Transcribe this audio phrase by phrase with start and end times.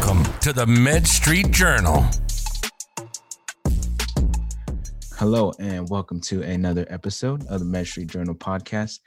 [0.00, 2.06] Welcome to the Med Street Journal.
[5.18, 9.00] Hello, and welcome to another episode of the Med Street Journal podcast.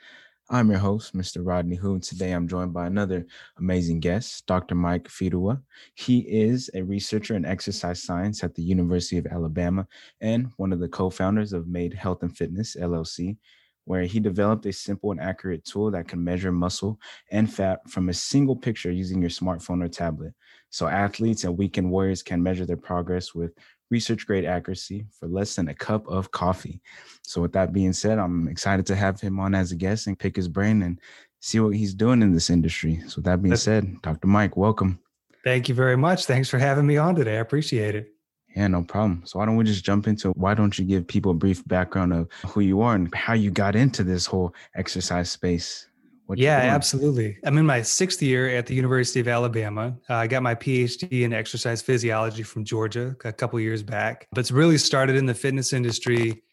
[0.52, 1.42] I'm your host, Mr.
[1.44, 1.98] Rodney Hu.
[1.98, 3.26] Today I'm joined by another
[3.58, 4.76] amazing guest, Dr.
[4.76, 5.64] Mike Fedewa.
[5.96, 9.88] He is a researcher in exercise science at the University of Alabama
[10.22, 13.38] and one of the co founders of Made Health and Fitness, LLC,
[13.86, 17.00] where he developed a simple and accurate tool that can measure muscle
[17.32, 20.34] and fat from a single picture using your smartphone or tablet.
[20.74, 23.54] So athletes and weekend warriors can measure their progress with
[23.92, 26.82] research grade accuracy for less than a cup of coffee.
[27.22, 30.18] So with that being said, I'm excited to have him on as a guest and
[30.18, 31.00] pick his brain and
[31.42, 33.00] see what he's doing in this industry.
[33.06, 34.26] So with that being said, Dr.
[34.26, 35.00] Mike, welcome.
[35.44, 36.26] Thank you very much.
[36.26, 37.38] Thanks for having me on today.
[37.38, 38.08] I appreciate it.
[38.56, 39.22] Yeah, no problem.
[39.26, 42.14] So why don't we just jump into why don't you give people a brief background
[42.14, 45.88] of who you are and how you got into this whole exercise space?
[46.36, 47.38] Yeah, absolutely.
[47.44, 49.96] I'm in my sixth year at the University of Alabama.
[50.10, 54.40] Uh, I got my PhD in exercise physiology from Georgia a couple years back, but
[54.40, 56.44] it's really started in the fitness industry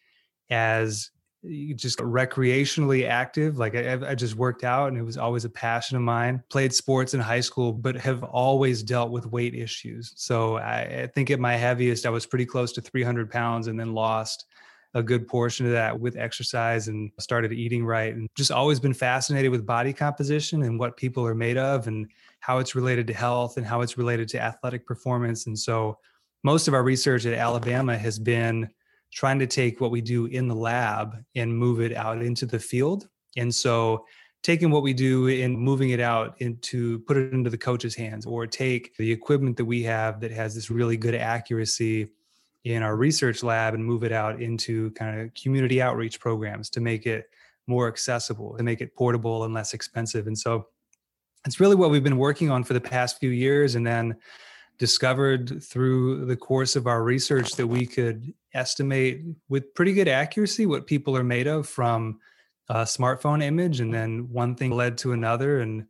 [0.49, 1.11] as
[1.75, 3.57] just recreationally active.
[3.57, 6.43] Like I, I, just worked out and it was always a passion of mine.
[6.49, 10.13] Played sports in high school, but have always dealt with weight issues.
[10.17, 13.79] So I, I think at my heaviest, I was pretty close to 300 pounds and
[13.79, 14.45] then lost
[14.93, 18.93] a good portion of that with exercise and started eating right and just always been
[18.93, 22.09] fascinated with body composition and what people are made of and
[22.41, 25.47] how it's related to health and how it's related to athletic performance.
[25.47, 25.97] And so
[26.43, 28.69] most of our research at Alabama has been
[29.13, 32.59] trying to take what we do in the lab and move it out into the
[32.59, 33.07] field.
[33.37, 34.05] And so
[34.43, 38.25] taking what we do and moving it out into put it into the coach's hands
[38.25, 42.07] or take the equipment that we have that has this really good accuracy
[42.63, 46.79] in our research lab and move it out into kind of community outreach programs to
[46.79, 47.29] make it
[47.67, 50.67] more accessible to make it portable and less expensive and so
[51.45, 54.15] it's really what we've been working on for the past few years and then
[54.81, 60.65] discovered through the course of our research that we could estimate with pretty good accuracy
[60.65, 62.19] what people are made of from
[62.67, 63.79] a smartphone image.
[63.79, 65.85] And then one thing led to another, and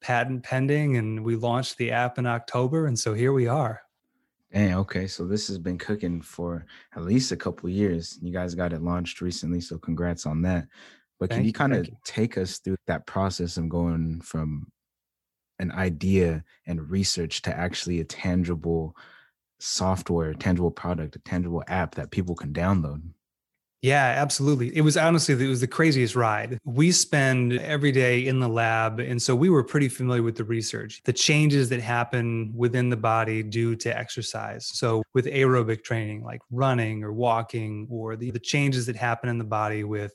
[0.00, 0.96] patent pending.
[0.96, 2.86] And we launched the app in October.
[2.86, 3.83] And so here we are.
[4.54, 5.08] Dang, okay.
[5.08, 8.18] So this has been cooking for at least a couple years.
[8.22, 9.60] You guys got it launched recently.
[9.60, 10.68] So congrats on that.
[11.18, 14.68] But can you, you kind of take us through that process of going from
[15.58, 18.96] an idea and research to actually a tangible
[19.58, 23.02] software, tangible product, a tangible app that people can download.
[23.84, 24.74] Yeah, absolutely.
[24.74, 26.58] It was honestly, it was the craziest ride.
[26.64, 28.98] We spend every day in the lab.
[28.98, 32.96] And so we were pretty familiar with the research, the changes that happen within the
[32.96, 34.66] body due to exercise.
[34.72, 39.36] So with aerobic training, like running or walking, or the, the changes that happen in
[39.36, 40.14] the body with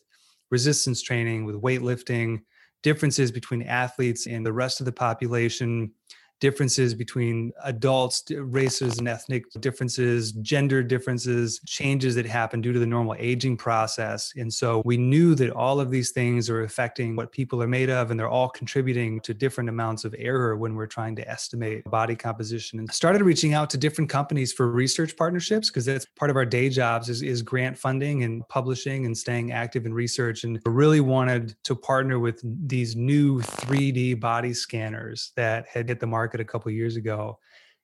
[0.49, 2.39] resistance training, with weightlifting,
[2.81, 5.91] differences between athletes and the rest of the population
[6.39, 12.85] differences between adults, races and ethnic differences, gender differences, changes that happen due to the
[12.85, 14.31] normal aging process.
[14.35, 17.89] And so we knew that all of these things are affecting what people are made
[17.89, 21.83] of, and they're all contributing to different amounts of error when we're trying to estimate
[21.85, 22.79] body composition.
[22.79, 26.45] And started reaching out to different companies for research partnerships because that's part of our
[26.45, 30.43] day jobs is, is grant funding and publishing and staying active in research.
[30.43, 36.07] And really wanted to partner with these new 3D body scanners that had hit the
[36.07, 37.39] market market a couple years ago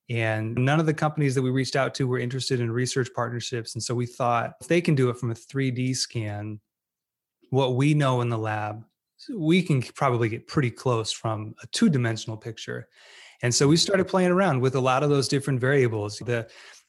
[0.08, 3.74] and none of the companies that we reached out to were interested in research partnerships
[3.74, 6.60] and so we thought if they can do it from a 3d scan
[7.50, 8.84] what we know in the lab
[9.36, 12.88] we can probably get pretty close from a two-dimensional picture
[13.42, 16.48] and so we started playing around with a lot of those different variables the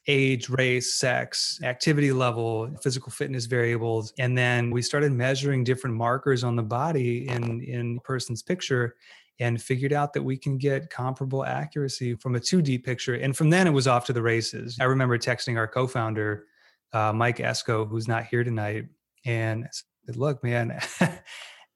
[0.09, 4.13] age, race, sex, activity level, physical fitness variables.
[4.21, 8.95] And then we started measuring different markers on the body in in person's picture
[9.39, 13.15] and figured out that we can get comparable accuracy from a 2D picture.
[13.15, 14.77] And from then it was off to the races.
[14.81, 16.45] I remember texting our co founder,
[16.93, 18.87] uh, Mike Esco, who's not here tonight,
[19.25, 19.67] and
[20.07, 20.79] said, Look, man,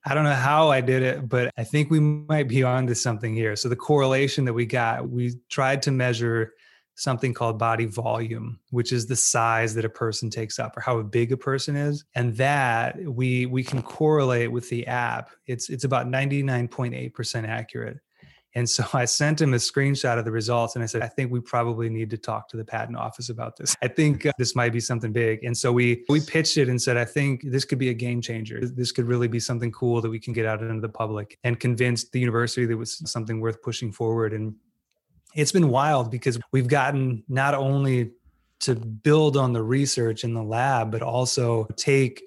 [0.04, 3.34] I don't know how I did it, but I think we might be onto something
[3.34, 3.54] here.
[3.56, 6.55] So the correlation that we got, we tried to measure
[7.00, 11.00] something called body volume, which is the size that a person takes up or how
[11.02, 12.05] big a person is.
[12.14, 15.31] And that we we can correlate with the app.
[15.47, 17.99] It's it's about 99.8% accurate.
[18.55, 21.31] And so I sent him a screenshot of the results and I said, I think
[21.31, 23.76] we probably need to talk to the patent office about this.
[23.81, 25.44] I think uh, this might be something big.
[25.44, 28.20] And so we we pitched it and said, I think this could be a game
[28.20, 28.61] changer.
[28.62, 31.58] This could really be something cool that we can get out into the public and
[31.61, 34.32] convince the university that was something worth pushing forward.
[34.32, 34.55] And
[35.35, 38.12] it's been wild because we've gotten not only
[38.61, 42.23] to build on the research in the lab but also take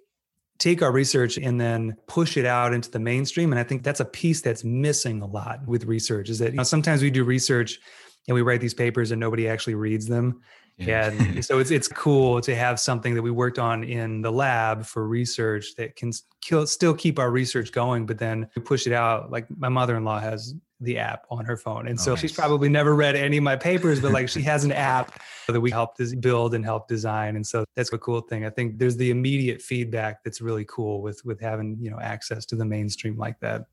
[0.59, 3.99] take our research and then push it out into the mainstream and i think that's
[3.99, 7.23] a piece that's missing a lot with research is that you know sometimes we do
[7.23, 7.79] research
[8.27, 10.41] and we write these papers and nobody actually reads them.
[10.77, 11.09] Yeah.
[11.09, 14.85] And so it's it's cool to have something that we worked on in the lab
[14.85, 16.11] for research that can
[16.41, 19.31] kill, still keep our research going, but then push it out.
[19.31, 22.21] Like my mother-in-law has the app on her phone, and so nice.
[22.21, 25.59] she's probably never read any of my papers, but like she has an app that
[25.59, 28.45] we help build and help design, and so that's a cool thing.
[28.45, 32.45] I think there's the immediate feedback that's really cool with with having you know access
[32.47, 33.63] to the mainstream like that.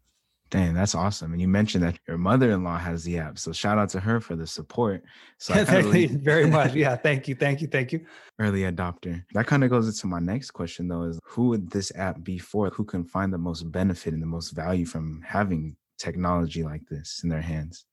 [0.50, 1.32] Dang, that's awesome.
[1.32, 3.38] And you mentioned that your mother-in-law has the app.
[3.38, 5.04] So shout out to her for the support.
[5.38, 6.74] So really, very much.
[6.74, 6.96] Yeah.
[6.96, 7.36] Thank you.
[7.36, 7.68] Thank you.
[7.68, 8.04] Thank you.
[8.40, 9.22] Early adopter.
[9.32, 12.38] That kind of goes into my next question though, is who would this app be
[12.38, 12.68] for?
[12.70, 17.20] Who can find the most benefit and the most value from having technology like this
[17.22, 17.84] in their hands?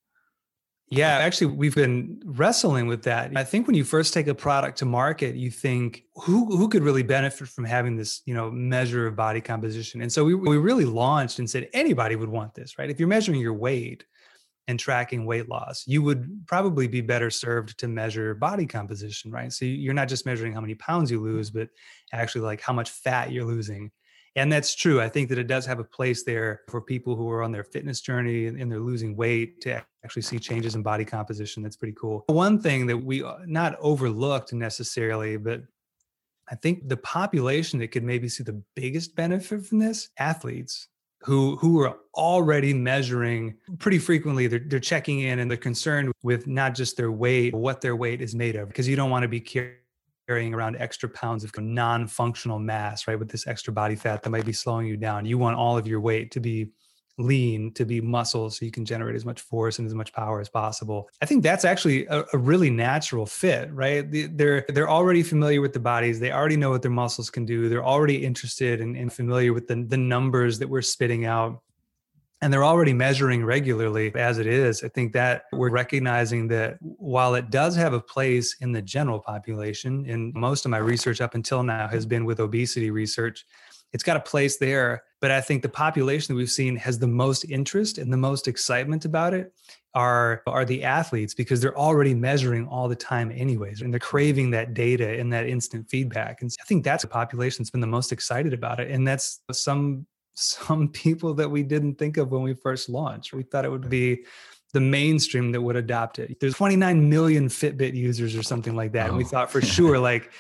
[0.90, 3.36] Yeah, actually, we've been wrestling with that.
[3.36, 6.82] I think when you first take a product to market, you think who who could
[6.82, 10.02] really benefit from having this, you know, measure of body composition.
[10.02, 12.90] And so we we really launched and said anybody would want this, right?
[12.90, 14.06] If you're measuring your weight
[14.70, 19.52] and tracking weight loss, you would probably be better served to measure body composition, right?
[19.52, 21.68] So you're not just measuring how many pounds you lose, but
[22.14, 23.92] actually like how much fat you're losing
[24.38, 25.02] and that's true.
[25.02, 27.64] I think that it does have a place there for people who are on their
[27.64, 31.64] fitness journey and they're losing weight to actually see changes in body composition.
[31.64, 32.24] That's pretty cool.
[32.28, 35.64] One thing that we uh, not overlooked necessarily, but
[36.50, 40.88] I think the population that could maybe see the biggest benefit from this athletes
[41.24, 46.46] who who are already measuring pretty frequently they're, they're checking in and they're concerned with
[46.46, 49.28] not just their weight what their weight is made of because you don't want to
[49.28, 49.40] be
[50.30, 53.18] around extra pounds of non-functional mass, right?
[53.18, 55.26] With this extra body fat that might be slowing you down.
[55.26, 56.70] You want all of your weight to be
[57.18, 60.40] lean, to be muscle, so you can generate as much force and as much power
[60.40, 61.10] as possible.
[61.22, 64.06] I think that's actually a, a really natural fit, right?
[64.38, 66.20] They're they're already familiar with the bodies.
[66.20, 67.70] They already know what their muscles can do.
[67.70, 71.62] They're already interested and, and familiar with the, the numbers that we're spitting out
[72.42, 74.84] and they're already measuring regularly as it is.
[74.84, 79.20] I think that we're recognizing that while it does have a place in the general
[79.20, 83.46] population, and most of my research up until now has been with obesity research,
[83.94, 85.04] it's got a place there.
[85.20, 88.48] But I think the population that we've seen has the most interest and the most
[88.48, 89.52] excitement about it
[89.96, 94.52] are are the athletes because they're already measuring all the time anyways and they're craving
[94.52, 97.88] that data and that instant feedback and i think that's a population that's been the
[97.88, 100.06] most excited about it and that's some
[100.38, 103.34] some people that we didn't think of when we first launched.
[103.34, 104.24] We thought it would be
[104.74, 106.40] the mainstream that would adopt it.
[106.40, 109.08] There's 29 million Fitbit users or something like that.
[109.08, 109.10] Oh.
[109.10, 109.28] And we oh.
[109.28, 110.32] thought for sure like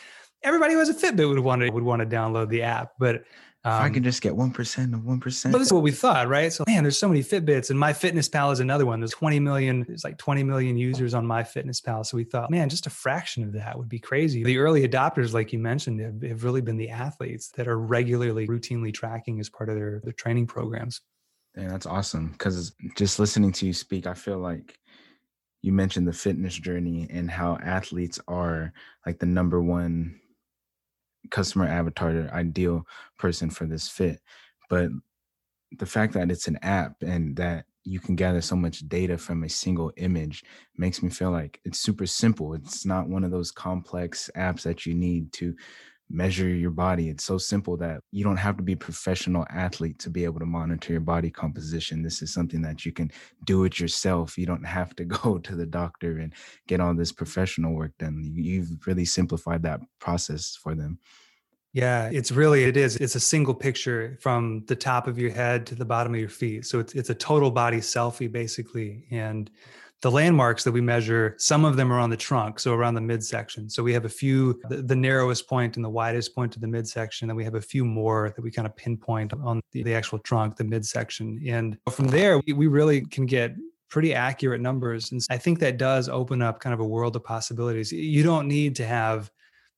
[0.44, 2.94] everybody who has a Fitbit would want to would want to download the app.
[3.00, 3.24] But
[3.68, 5.52] um, I can just get 1% of 1%.
[5.52, 6.54] But this is what we thought, right?
[6.54, 9.02] So, man, there's so many Fitbits, and MyFitnessPal is another one.
[9.02, 12.06] There's 20 million, there's like 20 million users on MyFitnessPal.
[12.06, 14.44] So we thought, man, just a fraction of that would be crazy.
[14.44, 18.48] The early adopters, like you mentioned, have, have really been the athletes that are regularly,
[18.48, 21.02] routinely tracking as part of their, their training programs.
[21.58, 22.30] Yeah, that's awesome.
[22.32, 24.80] Because just listening to you speak, I feel like
[25.62, 28.72] you mentioned the fitness journey and how athletes are
[29.06, 30.20] like the number one
[31.30, 32.86] customer avatar, the ideal
[33.18, 34.20] person for this fit.
[34.70, 34.90] But
[35.78, 39.44] the fact that it's an app and that you can gather so much data from
[39.44, 40.44] a single image
[40.78, 42.54] makes me feel like it's super simple.
[42.54, 45.56] It's not one of those complex apps that you need to
[46.10, 47.10] measure your body.
[47.10, 50.40] It's so simple that you don't have to be a professional athlete to be able
[50.40, 52.02] to monitor your body composition.
[52.02, 53.12] This is something that you can
[53.46, 54.38] do it yourself.
[54.38, 56.34] You don't have to go to the doctor and
[56.68, 58.32] get all this professional work done.
[58.36, 61.00] You've really simplified that process for them.
[61.74, 62.96] Yeah, it's really it is.
[62.96, 66.30] It's a single picture from the top of your head to the bottom of your
[66.30, 66.66] feet.
[66.66, 69.06] So it's it's a total body selfie basically.
[69.12, 69.52] And
[70.02, 73.02] the landmarks that we measure, some of them are on the trunk, so around the
[73.02, 73.68] midsection.
[73.70, 76.68] So we have a few, the, the narrowest point and the widest point of the
[76.68, 79.96] midsection, and we have a few more that we kind of pinpoint on the, the
[79.96, 81.42] actual trunk, the midsection.
[81.48, 83.56] And from there, we, we really can get
[83.90, 85.12] pretty accurate numbers.
[85.12, 87.92] And I think that does open up kind of a world of possibilities.
[87.92, 89.32] You don't need to have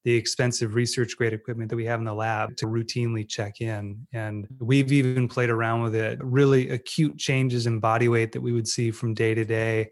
[0.03, 4.07] the expensive research grade equipment that we have in the lab to routinely check in.
[4.11, 8.51] And we've even played around with it, really acute changes in body weight that we
[8.51, 9.91] would see from day to day,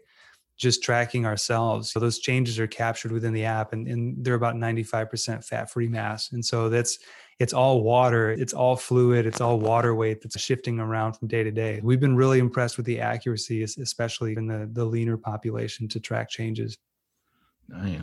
[0.58, 1.90] just tracking ourselves.
[1.90, 5.88] So those changes are captured within the app and, and they're about 95% fat free
[5.88, 6.32] mass.
[6.32, 6.98] And so that's,
[7.38, 11.44] it's all water, it's all fluid, it's all water weight that's shifting around from day
[11.44, 11.80] to day.
[11.82, 16.28] We've been really impressed with the accuracy, especially in the, the leaner population to track
[16.28, 16.76] changes.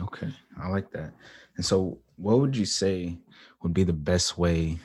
[0.04, 0.32] okay.
[0.58, 1.12] I like that.
[1.56, 3.18] And so, what would you say
[3.62, 4.78] would be the best way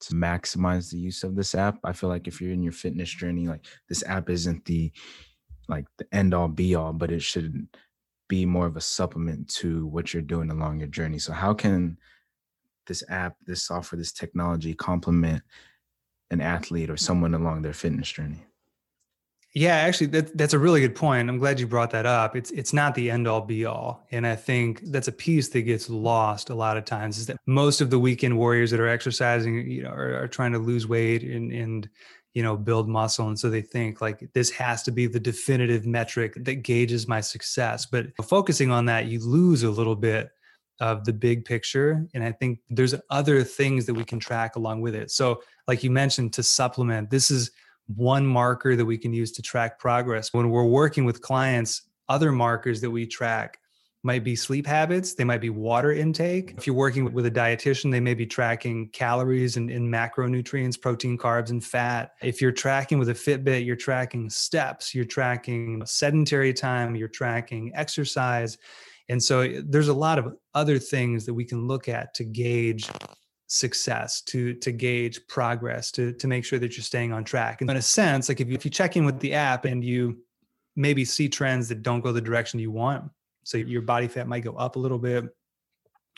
[0.00, 1.78] to maximize the use of this app?
[1.84, 4.90] I feel like if you're in your fitness journey, like this app isn't the
[5.68, 7.68] like the end all be all, but it should
[8.28, 11.18] be more of a supplement to what you're doing along your journey.
[11.18, 11.98] So, how can
[12.86, 15.42] this app, this software, this technology complement
[16.30, 18.44] an athlete or someone along their fitness journey?
[19.56, 21.28] Yeah, actually, that, that's a really good point.
[21.28, 22.34] I'm glad you brought that up.
[22.34, 25.62] It's it's not the end all be all, and I think that's a piece that
[25.62, 27.18] gets lost a lot of times.
[27.18, 30.50] Is that most of the weekend warriors that are exercising, you know, are, are trying
[30.52, 31.88] to lose weight and and
[32.34, 35.86] you know build muscle, and so they think like this has to be the definitive
[35.86, 37.86] metric that gauges my success.
[37.86, 40.30] But focusing on that, you lose a little bit
[40.80, 44.80] of the big picture, and I think there's other things that we can track along
[44.80, 45.10] with it.
[45.10, 47.52] So, like you mentioned, to supplement, this is
[47.86, 50.32] one marker that we can use to track progress.
[50.32, 53.58] When we're working with clients, other markers that we track
[54.04, 56.54] might be sleep habits, they might be water intake.
[56.58, 61.16] If you're working with a dietitian, they may be tracking calories and, and, macronutrients, protein,
[61.16, 62.12] carbs, and fat.
[62.22, 67.72] If you're tracking with a Fitbit, you're tracking steps, you're tracking sedentary time, you're tracking
[67.74, 68.58] exercise.
[69.08, 72.24] And so eh, there's a lot of other things that we can look at to
[72.24, 72.88] gauge
[73.46, 77.70] success to to gauge progress to to make sure that you're staying on track and
[77.70, 80.18] in a sense like if you, if you check in with the app and you
[80.76, 83.04] maybe see trends that don't go the direction you want
[83.44, 85.24] so your body fat might go up a little bit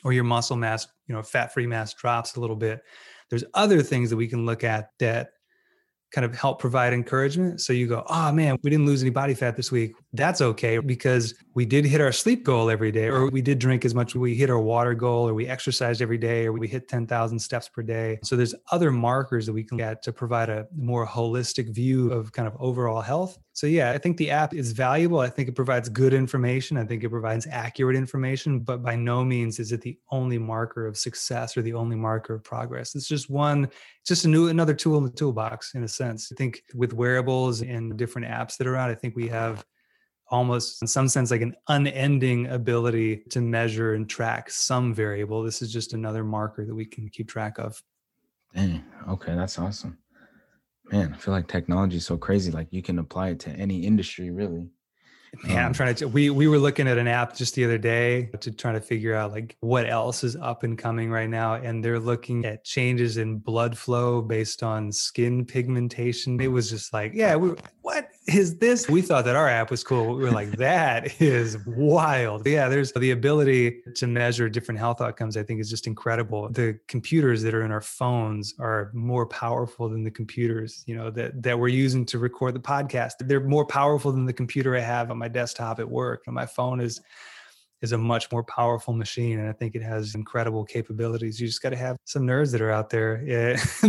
[0.04, 2.82] or your muscle mass you know fat free mass drops a little bit
[3.30, 5.30] there's other things that we can look at that
[6.12, 7.60] kind of help provide encouragement.
[7.60, 9.92] So you go, oh man, we didn't lose any body fat this week.
[10.12, 13.84] That's okay because we did hit our sleep goal every day, or we did drink
[13.84, 16.88] as much, we hit our water goal, or we exercised every day, or we hit
[16.88, 18.18] 10,000 steps per day.
[18.22, 22.32] So there's other markers that we can get to provide a more holistic view of
[22.32, 23.38] kind of overall health.
[23.56, 25.20] So yeah, I think the app is valuable.
[25.20, 26.76] I think it provides good information.
[26.76, 30.86] I think it provides accurate information, but by no means is it the only marker
[30.86, 32.94] of success or the only marker of progress.
[32.94, 36.30] It's just one, it's just a new another tool in the toolbox in a sense.
[36.30, 39.64] I think with wearables and different apps that are out, I think we have
[40.28, 45.42] almost in some sense like an unending ability to measure and track some variable.
[45.42, 47.82] This is just another marker that we can keep track of.
[48.54, 49.96] Dang, okay, that's awesome
[50.92, 52.50] man, I feel like technology is so crazy.
[52.50, 54.68] Like you can apply it to any industry, really.
[55.44, 56.08] Yeah, um, I'm trying to.
[56.08, 59.14] We we were looking at an app just the other day to try to figure
[59.14, 63.16] out like what else is up and coming right now, and they're looking at changes
[63.16, 66.40] in blood flow based on skin pigmentation.
[66.40, 68.88] It was just like, yeah, we, what is this?
[68.88, 70.16] We thought that our app was cool.
[70.16, 72.46] We were like, that is wild.
[72.46, 75.36] Yeah, there's the ability to measure different health outcomes.
[75.36, 76.48] I think is just incredible.
[76.50, 81.10] The computers that are in our phones are more powerful than the computers, you know,
[81.10, 83.12] that that we're using to record the podcast.
[83.20, 86.24] They're more powerful than the computer I have on my desktop at work.
[86.26, 87.00] And my phone is
[87.82, 91.62] is a much more powerful machine and i think it has incredible capabilities you just
[91.62, 93.52] got to have some nerds that are out there yeah,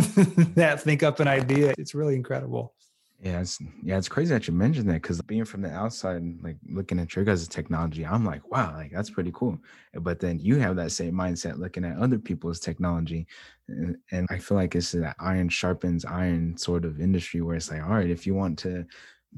[0.56, 2.74] that think up an idea it's really incredible
[3.20, 6.58] yeah, it's yeah, it's crazy that you mentioned that because being from the outside, like
[6.70, 9.58] looking at your guys' technology, I'm like, wow, like that's pretty cool.
[9.94, 13.26] But then you have that same mindset looking at other people's technology,
[13.68, 17.72] and, and I feel like it's that iron sharpens iron sort of industry where it's
[17.72, 18.86] like, all right, if you want to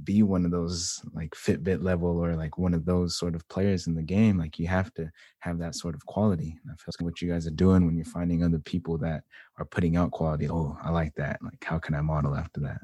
[0.03, 3.87] be one of those like Fitbit level or like one of those sort of players
[3.87, 5.09] in the game, like you have to
[5.39, 6.57] have that sort of quality.
[6.63, 9.23] And I feel like what you guys are doing when you're finding other people that
[9.57, 10.49] are putting out quality.
[10.49, 11.39] Oh, I like that.
[11.41, 12.81] Like, how can I model after that?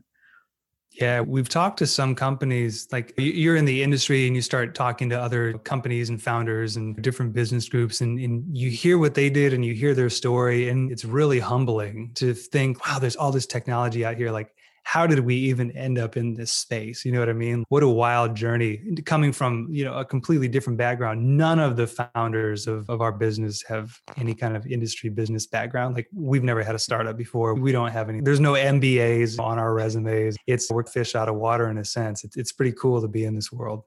[1.00, 5.10] Yeah, we've talked to some companies, like you're in the industry and you start talking
[5.10, 9.30] to other companies and founders and different business groups, and, and, you hear what they
[9.30, 10.70] did and you hear their story.
[10.70, 14.32] And it's really humbling to think, wow, there's all this technology out here.
[14.32, 17.04] Like, how did we even end up in this space?
[17.04, 17.66] You know what I mean?
[17.70, 21.38] What a wild journey coming from, you know, a completely different background.
[21.38, 25.96] None of the founders of, of our business have any kind of industry business background.
[25.96, 27.56] Like we've never had a startup before.
[27.56, 30.38] We don't have any, there's no MBAs on our resumes.
[30.46, 32.24] It's work fish out of water in a sense.
[32.24, 33.84] It's, it's pretty cool to be in this world.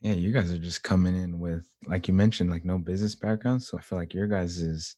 [0.00, 3.64] Yeah, you guys are just coming in with, like you mentioned, like no business background.
[3.64, 4.94] So I feel like your guys'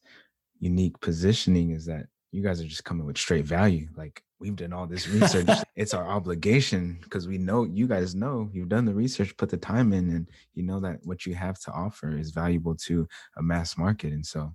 [0.59, 3.87] unique positioning is that you guys are just coming with straight value.
[3.97, 5.49] Like we've done all this research.
[5.75, 9.57] it's our obligation because we know you guys know you've done the research, put the
[9.57, 13.43] time in, and you know that what you have to offer is valuable to a
[13.43, 14.13] mass market.
[14.13, 14.53] And so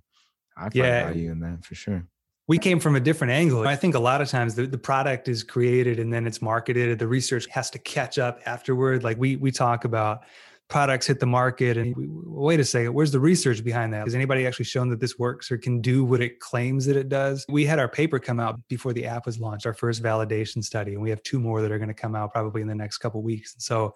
[0.57, 1.05] I find yeah.
[1.05, 2.05] value in that for sure.
[2.47, 3.67] We came from a different angle.
[3.67, 6.99] I think a lot of times the, the product is created and then it's marketed.
[6.99, 9.03] The research has to catch up afterward.
[9.03, 10.25] Like we we talk about
[10.67, 14.03] products hit the market and we, wait a second where's the research behind that?
[14.05, 17.07] Has anybody actually shown that this works or can do what it claims that it
[17.07, 17.45] does?
[17.49, 20.93] We had our paper come out before the app was launched our first validation study
[20.93, 22.97] and we have two more that are going to come out probably in the next
[22.97, 23.53] couple weeks.
[23.53, 23.95] And so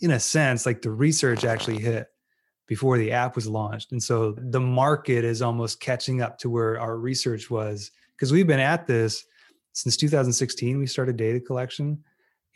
[0.00, 2.08] in a sense like the research actually hit
[2.66, 3.92] before the app was launched.
[3.92, 7.90] And so the market is almost catching up to where our research was.
[8.16, 9.24] Because we've been at this
[9.72, 12.02] since 2016 we started data collection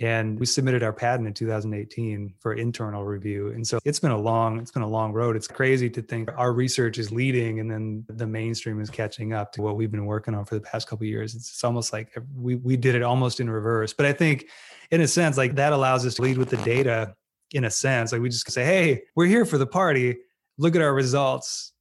[0.00, 3.48] and we submitted our patent in 2018 for internal review.
[3.52, 5.36] And so it's been a long it's been a long road.
[5.36, 9.52] It's crazy to think our research is leading and then the mainstream is catching up
[9.52, 11.34] to what we've been working on for the past couple years.
[11.34, 13.92] It's, it's almost like we, we did it almost in reverse.
[13.92, 14.46] But i think
[14.90, 17.14] in a sense like that allows us to lead with the data
[17.52, 18.10] in a sense.
[18.10, 20.16] Like we just say hey we're here for the party.
[20.58, 21.72] Look at our results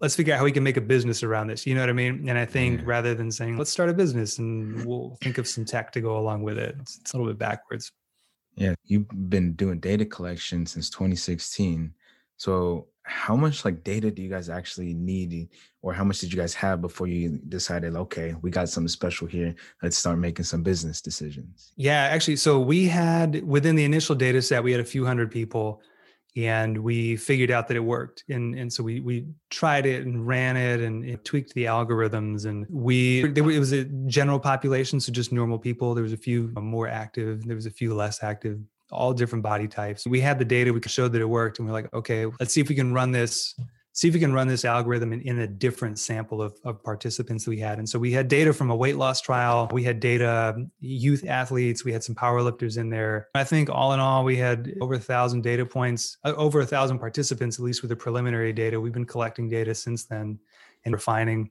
[0.00, 1.66] let's figure out how we can make a business around this.
[1.66, 2.28] You know what I mean?
[2.28, 2.86] And I think yeah.
[2.86, 6.18] rather than saying, let's start a business and we'll think of some tech to go
[6.18, 7.92] along with it, it's, it's, a little bit backwards.
[8.54, 8.74] Yeah.
[8.84, 11.92] You've been doing data collection since 2016.
[12.36, 15.48] So how much like data do you guys actually need
[15.80, 19.26] or how much did you guys have before you decided okay we got something special
[19.26, 24.14] here let's start making some business decisions yeah actually so we had within the initial
[24.14, 25.80] data set we had a few hundred people
[26.38, 30.24] and we figured out that it worked and and so we we tried it and
[30.26, 35.00] ran it and it tweaked the algorithms and we there it was a general population
[35.00, 35.94] so just normal people.
[35.94, 39.68] There was a few more active there was a few less active all different body
[39.68, 40.06] types.
[40.06, 42.60] We had the data we showed that it worked and we're like okay let's see
[42.60, 43.54] if we can run this
[43.98, 47.44] see if we can run this algorithm in, in a different sample of, of participants
[47.44, 47.78] that we had.
[47.78, 49.68] And so we had data from a weight loss trial.
[49.72, 51.84] We had data, youth athletes.
[51.84, 53.26] We had some powerlifters in there.
[53.34, 56.66] I think all in all, we had over a thousand data points, uh, over a
[56.66, 58.80] thousand participants, at least with the preliminary data.
[58.80, 60.38] We've been collecting data since then
[60.84, 61.50] and refining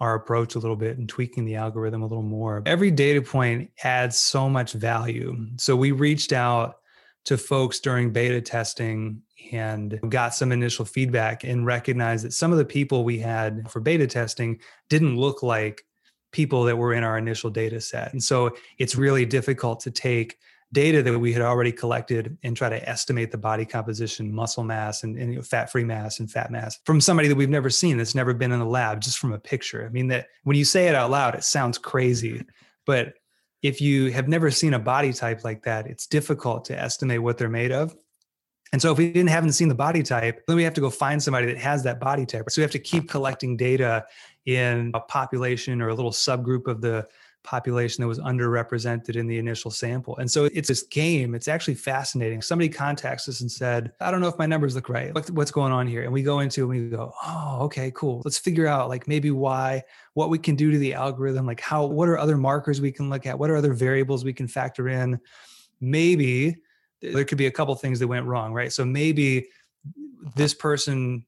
[0.00, 2.62] our approach a little bit and tweaking the algorithm a little more.
[2.64, 5.36] Every data point adds so much value.
[5.58, 6.76] So we reached out
[7.24, 12.58] to folks during beta testing and got some initial feedback and recognized that some of
[12.58, 15.84] the people we had for beta testing didn't look like
[16.30, 18.12] people that were in our initial data set.
[18.12, 20.38] And so it's really difficult to take
[20.72, 25.02] data that we had already collected and try to estimate the body composition, muscle mass,
[25.02, 27.98] and, and you know, fat-free mass and fat mass from somebody that we've never seen
[27.98, 29.84] that's never been in the lab, just from a picture.
[29.84, 32.42] I mean, that when you say it out loud, it sounds crazy,
[32.86, 33.14] but
[33.60, 37.36] if you have never seen a body type like that, it's difficult to estimate what
[37.36, 37.94] they're made of.
[38.72, 40.88] And so if we didn't haven't seen the body type, then we have to go
[40.88, 42.50] find somebody that has that body type.
[42.50, 44.06] So we have to keep collecting data
[44.46, 47.06] in a population or a little subgroup of the
[47.44, 50.16] population that was underrepresented in the initial sample.
[50.18, 51.34] And so it's this game.
[51.34, 52.40] It's actually fascinating.
[52.40, 55.12] Somebody contacts us and said, I don't know if my numbers look right.
[55.12, 56.04] What's going on here?
[56.04, 58.22] And we go into and we go, oh, okay, cool.
[58.24, 59.82] Let's figure out like maybe why,
[60.14, 63.10] what we can do to the algorithm, like how, what are other markers we can
[63.10, 63.38] look at?
[63.38, 65.18] What are other variables we can factor in?
[65.80, 66.56] Maybe
[67.02, 68.72] there could be a couple things that went wrong, right?
[68.72, 69.48] So maybe
[70.36, 71.26] this person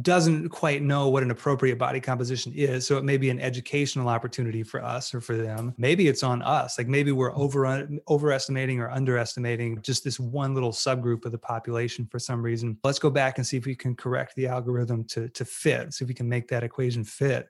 [0.00, 2.86] doesn't quite know what an appropriate body composition is.
[2.86, 5.74] So it may be an educational opportunity for us or for them.
[5.76, 6.78] Maybe it's on us.
[6.78, 12.06] Like maybe we're over overestimating or underestimating just this one little subgroup of the population
[12.06, 12.78] for some reason.
[12.84, 15.94] Let's go back and see if we can correct the algorithm to to fit.
[15.94, 17.48] See if we can make that equation fit.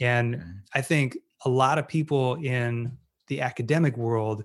[0.00, 0.50] And mm-hmm.
[0.74, 4.44] I think a lot of people in the academic world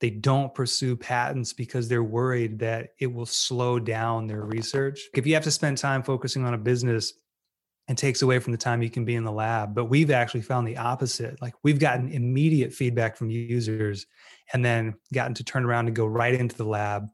[0.00, 5.00] they don't pursue patents because they're worried that it will slow down their research.
[5.14, 7.14] If you have to spend time focusing on a business,
[7.88, 9.74] it takes away from the time you can be in the lab.
[9.74, 11.40] But we've actually found the opposite.
[11.40, 14.06] Like we've gotten immediate feedback from users
[14.52, 17.06] and then gotten to turn around and go right into the lab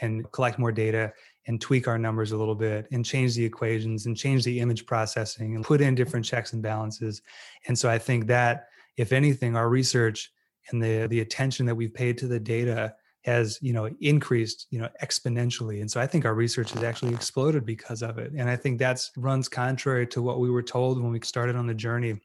[0.00, 1.12] and collect more data
[1.46, 4.86] and tweak our numbers a little bit and change the equations and change the image
[4.86, 7.22] processing and put in different checks and balances.
[7.66, 10.30] And so I think that if anything, our research
[10.70, 14.78] and the the attention that we've paid to the data has you know increased you
[14.78, 15.80] know exponentially.
[15.80, 18.32] And so i think our research has actually exploded because of it.
[18.32, 21.66] And i think that's runs contrary to what we were told when we started on
[21.66, 22.20] the journey.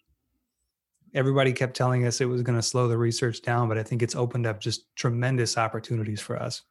[1.13, 4.01] Everybody kept telling us it was going to slow the research down but i think
[4.01, 6.61] it's opened up just tremendous opportunities for us.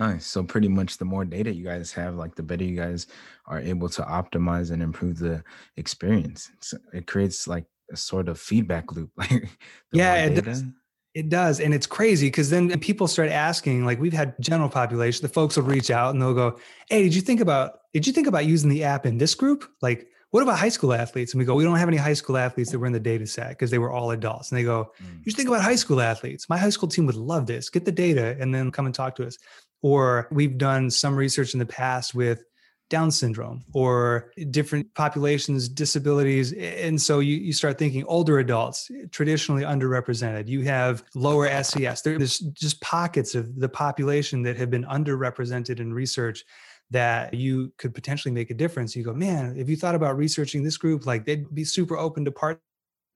[0.00, 0.26] Nice.
[0.26, 3.06] So pretty much the more data you guys have like the better you guys
[3.44, 5.44] are able to optimize and improve the
[5.76, 6.50] experience.
[6.60, 9.10] So it creates like a sort of feedback loop.
[9.18, 9.48] Like
[9.92, 10.64] yeah, it does.
[11.12, 11.58] It does.
[11.58, 15.56] And it's crazy because then people start asking, like we've had general population, the folks
[15.56, 18.46] will reach out and they'll go, Hey, did you think about did you think about
[18.46, 19.68] using the app in this group?
[19.82, 21.32] Like, what about high school athletes?
[21.32, 23.26] And we go, we don't have any high school athletes that were in the data
[23.26, 24.50] set because they were all adults.
[24.50, 25.18] And they go, mm.
[25.24, 26.48] you should think about high school athletes.
[26.48, 27.68] My high school team would love this.
[27.68, 29.36] Get the data and then come and talk to us.
[29.82, 32.44] Or we've done some research in the past with
[32.90, 36.52] down syndrome or different populations, disabilities.
[36.52, 40.48] And so you, you start thinking older adults, traditionally underrepresented.
[40.48, 42.02] You have lower SES.
[42.02, 46.44] There's just pockets of the population that have been underrepresented in research
[46.90, 48.96] that you could potentially make a difference.
[48.96, 52.24] You go, man, if you thought about researching this group, like they'd be super open
[52.24, 52.58] to partnering.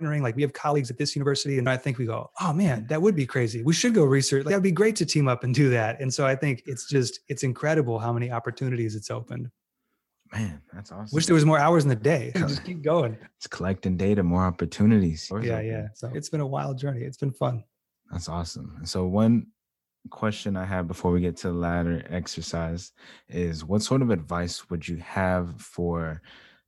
[0.00, 3.02] Like we have colleagues at this university, and I think we go, oh man, that
[3.02, 3.62] would be crazy.
[3.62, 4.44] We should go research.
[4.44, 6.00] Like, that'd be great to team up and do that.
[6.00, 9.50] And so I think it's just it's incredible how many opportunities it's opened.
[10.34, 11.14] Man, that's awesome.
[11.14, 12.32] Wish there was more hours in the day.
[12.36, 13.16] Just keep going.
[13.36, 15.30] It's collecting data, more opportunities.
[15.42, 15.88] Yeah, yeah.
[15.94, 17.02] So it's been a wild journey.
[17.02, 17.64] It's been fun.
[18.10, 18.80] That's awesome.
[18.84, 19.46] So one
[20.10, 22.92] question I have before we get to the ladder exercise
[23.28, 26.20] is what sort of advice would you have for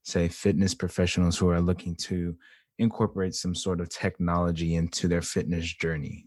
[0.02, 2.36] say fitness professionals who are looking to
[2.78, 6.25] incorporate some sort of technology into their fitness journey?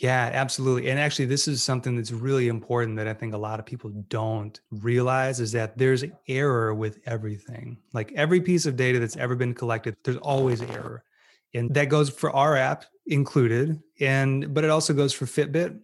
[0.00, 0.90] Yeah, absolutely.
[0.90, 3.90] And actually, this is something that's really important that I think a lot of people
[4.08, 7.76] don't realize is that there's error with everything.
[7.92, 11.04] Like every piece of data that's ever been collected, there's always error.
[11.52, 13.78] And that goes for our app included.
[14.00, 15.78] And but it also goes for Fitbit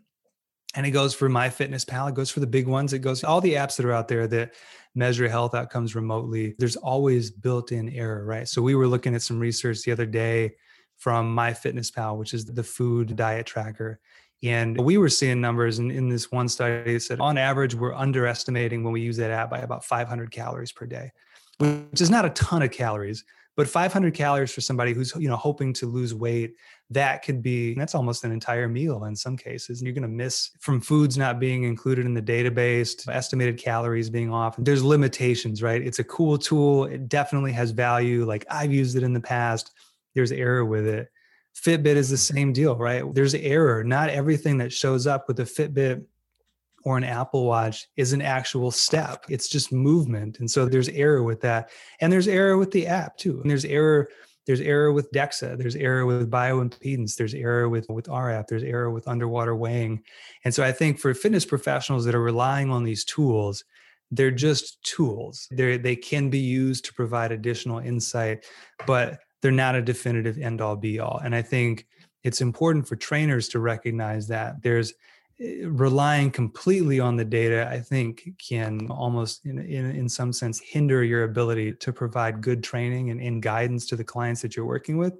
[0.74, 2.08] and it goes for MyFitnessPal.
[2.08, 2.94] It goes for the big ones.
[2.94, 4.54] It goes all the apps that are out there that
[4.94, 6.54] measure health outcomes remotely.
[6.58, 8.48] There's always built-in error, right?
[8.48, 10.54] So we were looking at some research the other day
[10.96, 14.00] from MyFitnessPal, which is the food diet tracker.
[14.42, 17.94] And we were seeing numbers in, in this one study that said on average, we're
[17.94, 21.12] underestimating when we use that app by about 500 calories per day,
[21.58, 23.24] which is not a ton of calories,
[23.56, 26.54] but 500 calories for somebody who's you know hoping to lose weight
[26.90, 29.80] that could be that's almost an entire meal in some cases.
[29.80, 34.10] And you're going to miss from foods not being included in the database estimated calories
[34.10, 34.54] being off.
[34.58, 35.82] There's limitations right?
[35.82, 36.84] It's a cool tool.
[36.84, 38.26] It definitely has value.
[38.26, 39.72] Like i've used it in the past
[40.16, 41.08] there's error with it.
[41.54, 43.04] Fitbit is the same deal, right?
[43.14, 43.84] There's error.
[43.84, 46.04] Not everything that shows up with a Fitbit
[46.84, 49.24] or an Apple Watch is an actual step.
[49.28, 50.40] It's just movement.
[50.40, 51.70] And so there's error with that.
[52.00, 53.40] And there's error with the app too.
[53.40, 54.08] And there's error
[54.46, 58.90] there's error with DEXA, there's error with bioimpedance, there's error with with app, there's error
[58.92, 60.04] with underwater weighing.
[60.44, 63.64] And so I think for fitness professionals that are relying on these tools,
[64.12, 65.48] they're just tools.
[65.50, 68.44] They they can be used to provide additional insight,
[68.86, 71.20] but they're not a definitive end all be all.
[71.22, 71.86] And I think
[72.24, 74.92] it's important for trainers to recognize that there's
[75.38, 80.58] eh, relying completely on the data i think can almost in, in, in some sense
[80.58, 84.66] hinder your ability to provide good training and, and guidance to the clients that you're
[84.66, 85.14] working with.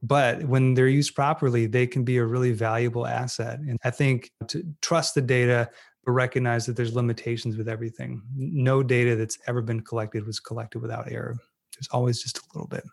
[0.00, 3.58] But when they're used properly they can be a really valuable asset.
[3.58, 5.68] And i think to trust the data
[6.06, 8.22] but recognize that there's limitations with everything.
[8.34, 11.36] No data that's ever been collected was collected without error.
[11.74, 12.84] There's always just a little bit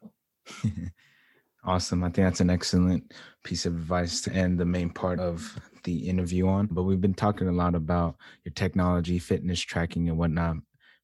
[1.64, 2.04] awesome.
[2.04, 6.10] I think that's an excellent piece of advice to end the main part of the
[6.10, 6.68] interview on.
[6.68, 10.58] But we've been talking a lot about your technology, fitness tracking, and whatnot.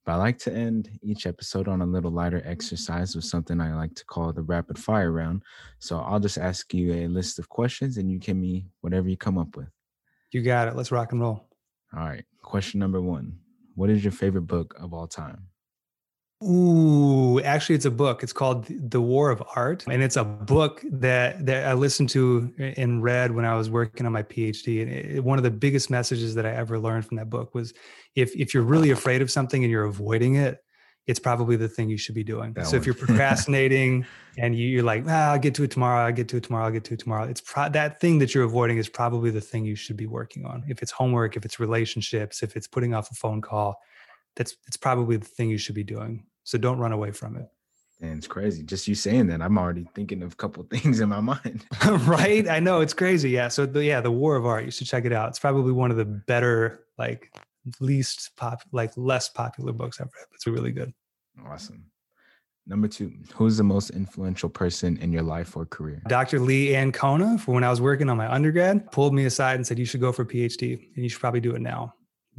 [0.06, 3.76] But I like to end each episode on a little lighter exercise with something I
[3.76, 5.44] like to call the rapid fire round.
[5.80, 9.18] So I'll just ask you a list of questions and you give me whatever you
[9.18, 9.70] come up with.
[10.32, 10.76] You got it.
[10.76, 11.46] Let's rock and roll.
[11.96, 12.26] All right.
[12.42, 13.38] Question number one
[13.76, 15.51] What is your favorite book of all time?
[16.44, 18.24] Ooh, actually, it's a book.
[18.24, 22.52] It's called The War of Art, and it's a book that that I listened to
[22.78, 24.82] and read when I was working on my PhD.
[24.82, 27.74] And it, one of the biggest messages that I ever learned from that book was,
[28.16, 30.64] if if you're really afraid of something and you're avoiding it,
[31.06, 32.54] it's probably the thing you should be doing.
[32.54, 32.80] That so one.
[32.80, 34.06] if you're procrastinating
[34.38, 36.66] and you, are like, ah, I'll get to it tomorrow, I'll get to it tomorrow,
[36.66, 37.28] I'll get to it tomorrow.
[37.28, 40.46] It's pro- that thing that you're avoiding is probably the thing you should be working
[40.46, 40.64] on.
[40.68, 43.80] If it's homework, if it's relationships, if it's putting off a phone call,
[44.36, 46.26] that's it's probably the thing you should be doing.
[46.44, 47.48] So don't run away from it.
[48.02, 48.64] And it's crazy.
[48.64, 51.66] Just you saying that, I'm already thinking of a couple of things in my mind.
[52.06, 52.48] right?
[52.50, 53.30] I know it's crazy.
[53.30, 53.48] Yeah.
[53.48, 54.66] So the, yeah, the War of Art.
[54.66, 55.30] You should check it out.
[55.30, 57.32] It's probably one of the better, like
[57.80, 60.26] least pop, like less popular books I've read.
[60.34, 60.92] It's really good.
[61.48, 61.86] Awesome.
[62.68, 66.02] Number two, who's the most influential person in your life or career?
[66.08, 66.40] Dr.
[66.40, 69.80] Lee Ancona, for when I was working on my undergrad, pulled me aside and said,
[69.80, 71.96] You should go for a PhD and you should probably do it now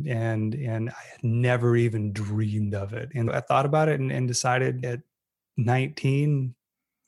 [0.06, 3.10] and and I had never even dreamed of it.
[3.14, 5.00] And I thought about it and, and decided at
[5.56, 6.54] 19,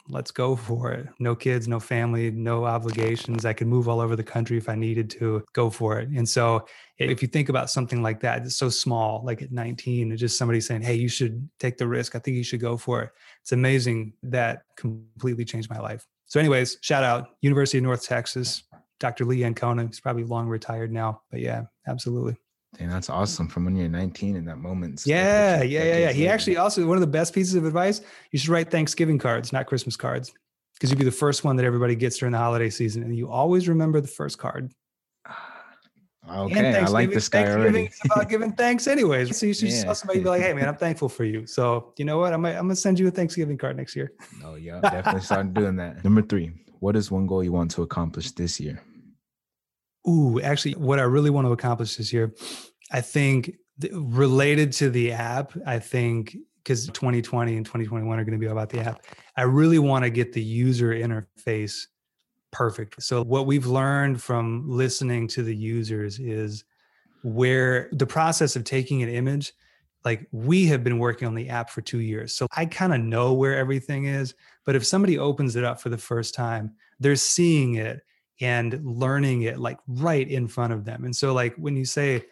[0.09, 1.07] let's go for it.
[1.19, 3.45] No kids, no family, no obligations.
[3.45, 6.09] I could move all over the country if I needed to go for it.
[6.11, 6.67] And so
[6.99, 10.37] if you think about something like that, it's so small, like at 19, it's just
[10.37, 12.15] somebody saying, Hey, you should take the risk.
[12.15, 13.11] I think you should go for it.
[13.41, 16.07] It's amazing that completely changed my life.
[16.27, 18.65] So, anyways, shout out University of North Texas,
[18.99, 19.25] Dr.
[19.25, 19.87] Lee Ancona.
[19.87, 22.37] He's probably long retired now, but yeah, absolutely.
[22.81, 25.03] And that's awesome from when you're 19 in that moment.
[25.07, 26.13] Yeah, yeah, yeah, yeah.
[26.13, 28.01] He actually also one of the best pieces of advice.
[28.31, 30.33] You should write Thanksgiving cards, not Christmas cards,
[30.75, 33.31] because you'd be the first one that everybody gets during the holiday season, and you
[33.31, 34.73] always remember the first card.
[36.27, 37.85] Okay, I like this guy already.
[37.85, 39.39] it's about giving thanks, anyways.
[39.39, 39.85] So you should yeah.
[39.85, 42.33] tell somebody be like, "Hey, man, I'm thankful for you." So you know what?
[42.33, 44.11] I'm I'm gonna send you a Thanksgiving card next year.
[44.43, 46.03] Oh yeah, definitely start doing that.
[46.03, 48.83] Number three, what is one goal you want to accomplish this year?
[50.09, 52.35] Ooh, actually, what I really want to accomplish this year,
[52.93, 58.33] I think th- related to the app, I think because 2020 and 2021 are going
[58.33, 59.05] to be about the app,
[59.37, 61.87] I really want to get the user interface
[62.53, 63.03] perfect.
[63.03, 66.65] So, what we've learned from listening to the users is
[67.23, 69.53] where the process of taking an image
[70.05, 72.35] like we have been working on the app for two years.
[72.35, 74.35] So I kind of know where everything is.
[74.65, 78.03] But if somebody opens it up for the first time, they're seeing it
[78.41, 81.05] and learning it like right in front of them.
[81.05, 82.25] And so, like, when you say,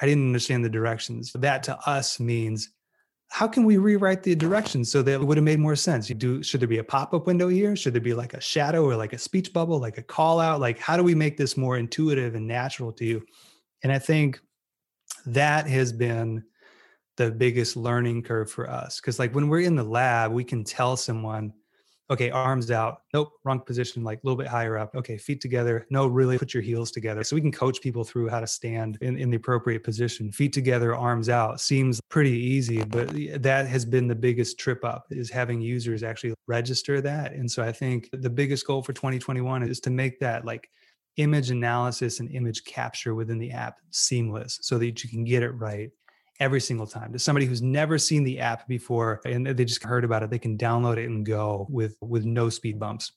[0.00, 2.70] I didn't understand the directions, that to us means,
[3.30, 6.08] how can we rewrite the directions so that it would have made more sense?
[6.08, 7.74] You do should there be a pop-up window here?
[7.74, 10.60] Should there be like a shadow or like a speech bubble, like a call out?
[10.60, 13.24] Like, how do we make this more intuitive and natural to you?
[13.82, 14.40] And I think
[15.26, 16.44] that has been
[17.16, 19.00] the biggest learning curve for us.
[19.00, 21.52] Cause like when we're in the lab, we can tell someone,
[22.10, 23.02] okay, arms out.
[23.12, 24.94] Nope, wrong position, like a little bit higher up.
[24.94, 25.86] Okay, feet together.
[25.90, 27.24] No, really put your heels together.
[27.24, 30.30] So we can coach people through how to stand in, in the appropriate position.
[30.30, 33.10] Feet together, arms out seems pretty easy, but
[33.42, 37.32] that has been the biggest trip up is having users actually register that.
[37.32, 40.68] And so I think the biggest goal for 2021 is to make that like
[41.16, 45.50] image analysis and image capture within the app seamless so that you can get it
[45.50, 45.90] right
[46.40, 47.12] every single time.
[47.12, 50.38] To somebody who's never seen the app before and they just heard about it they
[50.38, 53.12] can download it and go with with no speed bumps.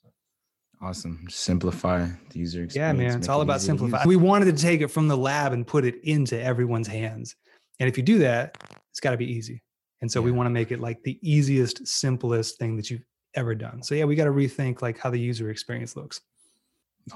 [0.82, 1.26] Awesome.
[1.30, 4.04] Simplify the user experience yeah man it's all it about simplify.
[4.06, 7.36] we wanted to take it from the lab and put it into everyone's hands.
[7.80, 8.58] And if you do that
[8.92, 9.64] it's got to be easy.
[10.02, 10.26] And so yeah.
[10.26, 13.82] we want to make it like the easiest simplest thing that you've ever done.
[13.82, 16.22] So yeah we got to rethink like how the user experience looks.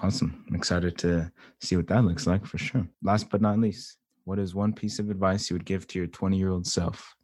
[0.01, 0.45] Awesome.
[0.47, 2.87] I'm excited to see what that looks like for sure.
[3.03, 3.97] Last but not least,
[4.31, 7.17] what is one piece of advice you would give to your 20 year old self?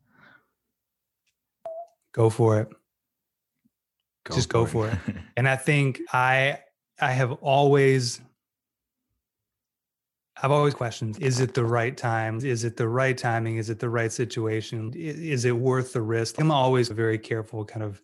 [2.13, 2.67] Go for it.
[4.25, 4.67] Go Just for go it.
[4.67, 5.15] for it.
[5.37, 6.59] and I think I
[6.99, 8.19] I have always
[10.43, 12.41] I've always questioned is it the right time?
[12.43, 13.55] Is it the right timing?
[13.55, 14.91] Is it the right situation?
[14.93, 16.41] Is it worth the risk?
[16.41, 18.01] I'm always very careful, kind of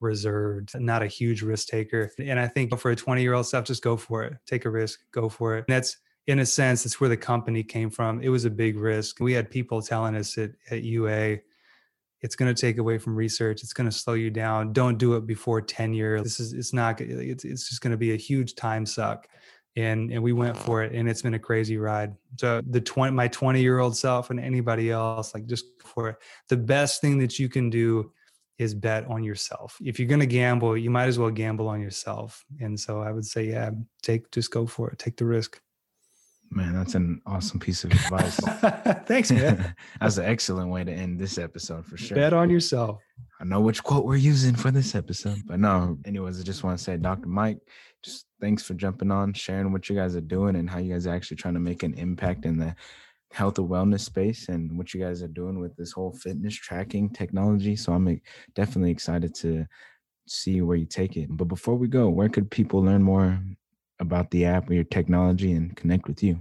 [0.00, 2.10] reserved, not a huge risk taker.
[2.18, 4.38] And I think for a 20 year old self, just go for it.
[4.46, 5.66] Take a risk, go for it.
[5.68, 8.20] And that's in a sense, that's where the company came from.
[8.22, 9.18] It was a big risk.
[9.18, 11.38] We had people telling us at, at UA,
[12.20, 13.62] it's going to take away from research.
[13.62, 14.74] It's going to slow you down.
[14.74, 16.20] Don't do it before tenure.
[16.20, 19.26] This is, it's not, it's, it's just going to be a huge time suck.
[19.74, 22.14] And, and we went for it and it's been a crazy ride.
[22.36, 26.16] So the 20, my 20 year old self and anybody else, like just for it.
[26.48, 28.12] The best thing that you can do
[28.58, 29.78] is bet on yourself.
[29.82, 32.44] If you're going to gamble, you might as well gamble on yourself.
[32.60, 33.70] And so I would say, yeah,
[34.02, 34.98] take, just go for it.
[34.98, 35.58] Take the risk.
[36.50, 38.36] Man, that's an awesome piece of advice.
[39.06, 39.74] Thanks, man.
[40.00, 42.16] that's an excellent way to end this episode for sure.
[42.16, 43.00] Bet on yourself.
[43.40, 45.98] I know which quote we're using for this episode, but no.
[46.06, 47.28] Anyways, I just want to say, Dr.
[47.28, 47.58] Mike,
[48.02, 51.06] just thanks for jumping on, sharing what you guys are doing, and how you guys
[51.06, 52.74] are actually trying to make an impact in the
[53.30, 57.10] health and wellness space, and what you guys are doing with this whole fitness tracking
[57.10, 57.76] technology.
[57.76, 58.20] So I'm
[58.54, 59.66] definitely excited to
[60.26, 61.28] see where you take it.
[61.30, 63.38] But before we go, where could people learn more
[64.00, 66.40] about the app or your technology and connect with you?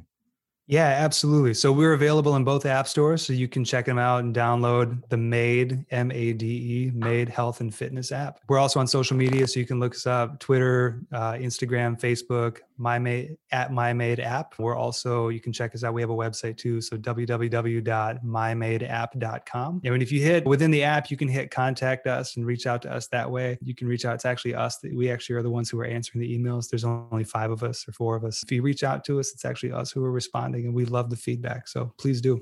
[0.68, 1.54] Yeah, absolutely.
[1.54, 5.02] So we're available in both app stores, so you can check them out and download
[5.08, 8.42] the Made M A D E Made Health and Fitness app.
[8.50, 12.60] We're also on social media, so you can look us up: Twitter, uh, Instagram, Facebook,
[12.78, 14.54] my made at my made app.
[14.60, 15.92] We're also you can check us out.
[15.94, 21.16] We have a website too so www.mymadeapp.com and if you hit within the app you
[21.18, 23.58] can hit contact us and reach out to us that way.
[23.62, 25.86] You can reach out it's actually us that we actually are the ones who are
[25.86, 26.70] answering the emails.
[26.70, 28.44] There's only five of us or four of us.
[28.44, 30.12] If you reach out to us it's actually us who are
[30.58, 32.42] responding and we love the feedback so please do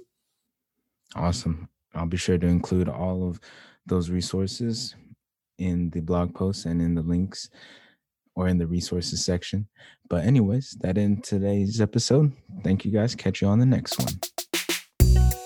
[1.16, 3.40] awesome i'll be sure to include all of
[3.86, 4.96] those resources
[5.58, 7.50] in the blog post and in the links
[8.36, 9.68] or in the resources section.
[10.10, 12.34] But, anyways, that in today's episode.
[12.64, 13.16] Thank you guys.
[13.16, 15.45] Catch you on the next one.